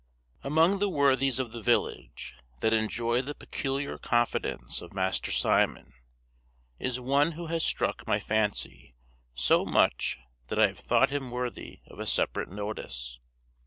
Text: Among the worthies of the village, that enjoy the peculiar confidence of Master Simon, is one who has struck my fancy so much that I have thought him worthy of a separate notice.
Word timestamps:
Among 0.41 0.79
the 0.79 0.89
worthies 0.89 1.37
of 1.37 1.51
the 1.51 1.61
village, 1.61 2.35
that 2.61 2.73
enjoy 2.73 3.21
the 3.21 3.35
peculiar 3.35 3.99
confidence 3.99 4.81
of 4.81 4.95
Master 4.95 5.29
Simon, 5.29 5.93
is 6.79 6.99
one 6.99 7.33
who 7.33 7.45
has 7.53 7.63
struck 7.63 8.07
my 8.07 8.19
fancy 8.19 8.95
so 9.35 9.63
much 9.63 10.17
that 10.47 10.57
I 10.57 10.65
have 10.65 10.79
thought 10.79 11.11
him 11.11 11.29
worthy 11.29 11.81
of 11.85 11.99
a 11.99 12.07
separate 12.07 12.49
notice. 12.49 13.19